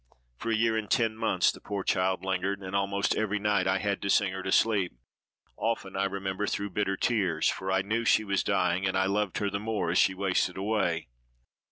For 0.39 0.49
a 0.49 0.55
year 0.55 0.75
and 0.77 0.89
ten 0.89 1.15
months 1.15 1.51
the 1.51 1.61
poor 1.61 1.83
child 1.83 2.25
lingered, 2.25 2.63
and 2.63 2.75
almost 2.75 3.15
every 3.15 3.37
night 3.37 3.67
I 3.67 3.77
had 3.77 4.01
to 4.01 4.09
sing 4.09 4.33
her 4.33 4.41
asleep—often, 4.41 5.95
I 5.95 6.05
remember, 6.05 6.47
through 6.47 6.71
bitter 6.71 6.97
tears, 6.97 7.47
for 7.49 7.71
I 7.71 7.83
knew 7.83 8.03
she 8.03 8.23
was 8.23 8.41
dying, 8.41 8.87
and 8.87 8.97
I 8.97 9.05
loved 9.05 9.37
her 9.37 9.51
the 9.51 9.59
more 9.59 9.91
as 9.91 9.99
she 9.99 10.15
wasted 10.15 10.57
away. 10.57 11.07